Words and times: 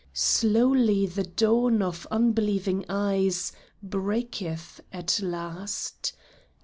Slowly 0.15 1.05
the 1.05 1.21
dawn 1.21 1.83
on 1.83 1.93
unbelieving 2.09 2.83
eyes 2.89 3.51
Breaketh 3.83 4.81
at 4.91 5.19
last. 5.21 6.13